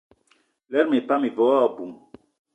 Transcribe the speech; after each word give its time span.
Lerma 0.71 0.95
epan 0.99 1.27
ive 1.27 1.41
wo 1.47 1.51
aboum. 1.65 1.93